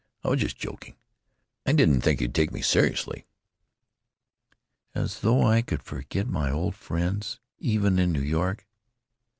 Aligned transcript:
I 0.23 0.29
was 0.29 0.39
just 0.41 0.57
joking. 0.57 0.95
I 1.63 1.73
didn't 1.73 2.01
think 2.01 2.19
you'd 2.21 2.33
take 2.33 2.51
me 2.51 2.63
seriously." 2.63 3.27
"As 4.95 5.19
though 5.19 5.43
I 5.43 5.61
could 5.61 5.83
forget 5.83 6.25
my 6.27 6.49
old 6.49 6.73
friends, 6.73 7.39
even 7.59 7.99
in 7.99 8.11
New 8.11 8.23
York!" 8.23 8.65